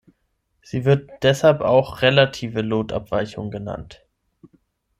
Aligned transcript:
Sie 0.63 0.83
wird 0.83 1.11
deshalb 1.21 1.61
auch 1.61 2.01
"relative" 2.01 2.61
Lotabweichung 2.63 3.51
genannt. 3.51 4.03